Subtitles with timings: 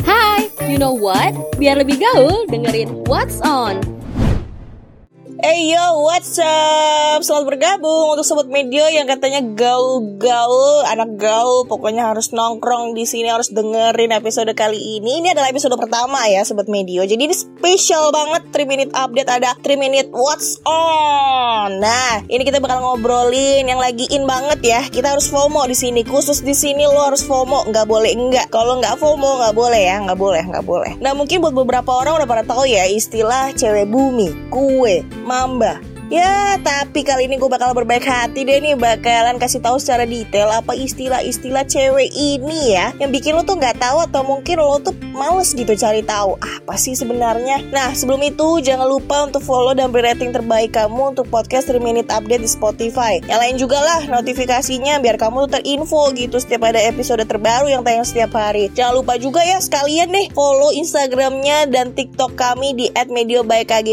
[0.00, 1.36] Hai, you know what?
[1.60, 3.76] Biar lebih gaul, dengerin What's On.
[5.44, 6.99] Hey yo, what's up?
[7.10, 13.26] Selamat bergabung untuk sobat media yang katanya gaul-gaul, anak gaul, pokoknya harus nongkrong di sini,
[13.26, 15.18] harus dengerin episode kali ini.
[15.18, 17.02] Ini adalah episode pertama ya, sobat media.
[17.02, 21.82] Jadi ini spesial banget 3 minute update ada 3 minute what's on.
[21.82, 24.80] Nah, ini kita bakal ngobrolin yang lagi in banget ya.
[24.86, 28.46] Kita harus FOMO di sini, khusus di sini lo harus FOMO, nggak boleh enggak.
[28.54, 30.92] Kalau nggak FOMO nggak boleh ya, nggak boleh, nggak boleh.
[31.02, 35.89] Nah, mungkin buat beberapa orang udah pada tahu ya istilah cewek bumi, kue, mamba.
[36.10, 40.50] Ya, tapi kali ini gue bakal berbaik hati deh nih bakalan kasih tahu secara detail
[40.50, 44.90] apa istilah-istilah cewek ini ya yang bikin lo tuh nggak tahu atau mungkin lo tuh
[45.14, 47.62] males gitu cari tahu apa sih sebenarnya.
[47.70, 51.78] Nah, sebelum itu jangan lupa untuk follow dan beri rating terbaik kamu untuk podcast 3
[51.78, 53.22] Minute Update di Spotify.
[53.30, 57.86] Yang lain juga lah notifikasinya biar kamu tuh terinfo gitu setiap ada episode terbaru yang
[57.86, 58.66] tayang setiap hari.
[58.74, 62.90] Jangan lupa juga ya sekalian deh follow Instagramnya dan TikTok kami di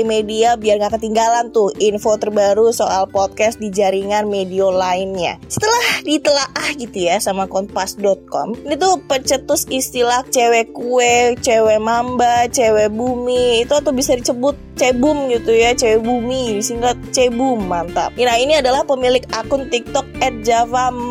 [0.02, 5.44] @media biar gak ketinggalan tuh info info terbaru soal podcast di jaringan media lainnya.
[5.52, 12.88] Setelah ditelaah gitu ya sama kompas.com, ini tuh pencetus istilah cewek kue, cewek mamba, cewek
[12.96, 18.16] bumi itu atau bisa disebut cebum gitu ya, cewek bumi disingkat cebum, mantap.
[18.16, 20.08] Nah ini adalah pemilik akun TikTok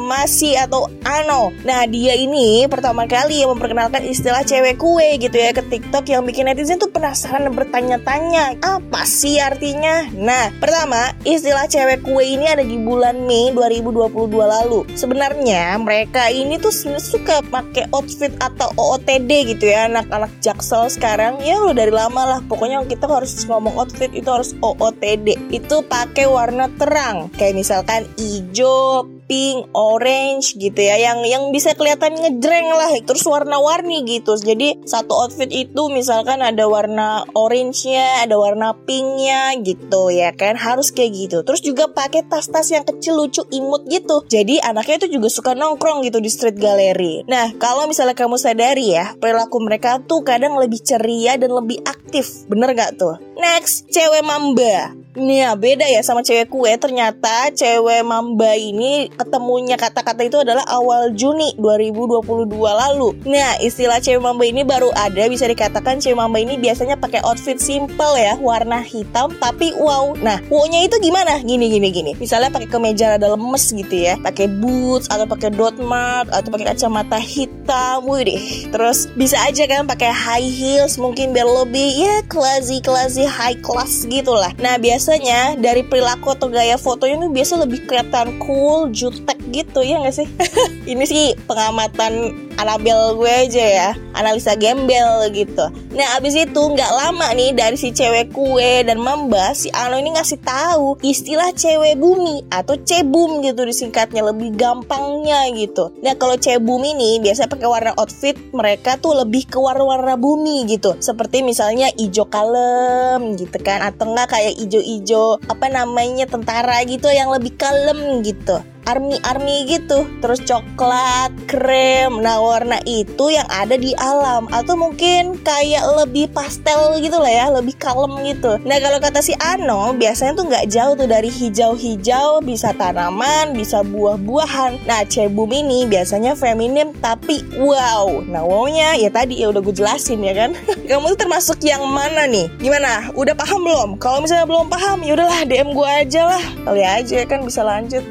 [0.06, 1.50] masih atau Ano.
[1.66, 6.22] Nah dia ini pertama kali yang memperkenalkan istilah cewek kue gitu ya ke TikTok yang
[6.22, 10.06] bikin netizen tuh penasaran dan bertanya-tanya apa sih artinya.
[10.14, 14.87] Nah pertama pertama, istilah cewek kue ini ada di bulan Mei 2022 lalu.
[14.95, 16.70] Sebenarnya mereka ini tuh
[17.03, 21.43] suka pakai outfit atau OOTD gitu ya, anak-anak jaksel sekarang.
[21.43, 25.51] Ya udah dari lama lah, pokoknya kita harus ngomong outfit itu harus OOTD.
[25.51, 32.14] Itu pakai warna terang, kayak misalkan hijau, pink, orange gitu ya yang yang bisa kelihatan
[32.16, 34.34] ngejreng lah terus warna-warni gitu.
[34.38, 40.91] Jadi satu outfit itu misalkan ada warna orange-nya ada warna pink-nya gitu ya kan harus
[40.91, 41.38] kayak gitu.
[41.42, 44.25] Terus juga pakai tas-tas yang kecil lucu imut gitu.
[44.26, 48.94] Jadi anaknya itu juga suka nongkrong gitu di street gallery nah kalau misalnya kamu sadari
[48.94, 52.47] ya perilaku mereka tuh kadang lebih ceria dan lebih aktif.
[52.47, 53.19] Bener gak tuh?
[53.36, 54.94] Next cewek mamba.
[55.16, 56.72] Nih ya beda ya sama cewek kue.
[56.76, 63.16] Ternyata cewek mamba ini ketemunya kata-kata itu adalah awal Juni 2022 lalu.
[63.25, 67.56] Nah istilah cewek mamba ini baru ada Bisa dikatakan cewek mamba ini biasanya pakai outfit
[67.56, 70.12] simple ya Warna hitam tapi wow.
[70.21, 71.41] Nah wow-nya itu gimana?
[71.41, 72.12] Gini gini gini.
[72.21, 76.77] Misalnya pakai kemeja rada lemes gitu ya Pakai boots atau pakai dot mark Atau pakai
[76.77, 82.84] kacamata hitam Wih Terus bisa aja kan pakai high heels Mungkin biar lebih ya classy
[82.84, 87.53] classy high class gitu lah Nah biasa biasanya dari perilaku atau gaya fotonya tuh biasa
[87.62, 90.28] lebih kelihatan cool, jutek gitu ya gak sih?
[90.91, 95.69] Ini sih pengamatan Anabel gue aja ya, analisa gembel gitu.
[95.93, 100.16] Nah abis itu nggak lama nih dari si cewek kue dan mamba si Ano ini
[100.16, 105.93] ngasih tahu istilah cewek bumi atau cebum gitu disingkatnya lebih gampangnya gitu.
[106.00, 110.97] Nah kalau cebum ini biasa pakai warna outfit mereka tuh lebih ke warna-warna bumi gitu.
[110.97, 117.28] Seperti misalnya hijau kalem gitu kan atau enggak kayak hijau-hijau apa namanya tentara gitu yang
[117.28, 120.06] lebih kalem gitu army-army gitu.
[120.22, 122.22] Terus coklat krem.
[122.22, 124.47] Nah warna itu yang ada di alam.
[124.54, 128.56] Atau mungkin kayak lebih pastel gitu lah ya lebih kalem gitu.
[128.62, 133.82] Nah kalau kata si Ano biasanya tuh nggak jauh tuh dari hijau-hijau bisa tanaman bisa
[133.82, 134.86] buah-buahan.
[134.86, 138.22] Nah cebum ini biasanya feminim tapi wow.
[138.24, 140.50] Nah wownya ya tadi ya udah gue jelasin ya kan.
[140.88, 142.47] Kamu tuh termasuk yang mana nih?
[142.62, 143.10] Gimana?
[143.18, 143.91] Udah paham belum?
[143.98, 146.44] Kalau misalnya belum paham ya udahlah DM gue aja lah.
[146.62, 148.03] Kali aja kan bisa lanjut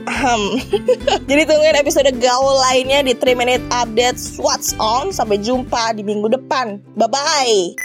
[1.30, 5.14] Jadi tungguin episode gaul lainnya di 3 Minute Update What's On.
[5.14, 6.82] Sampai jumpa di minggu depan.
[6.98, 7.78] Bye-bye.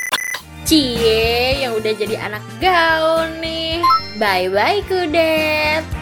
[0.68, 3.80] Cie, yang udah jadi anak gaul nih.
[4.20, 5.99] Bye-bye, Kudet.